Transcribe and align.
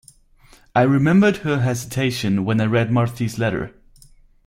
I 0.73 0.81
remembered 0.81 1.37
her 1.45 1.59
hesitation 1.59 2.43
when 2.43 2.59
I 2.59 2.65
read 2.65 2.89
Marthe's 2.91 3.37
letter. 3.37 3.75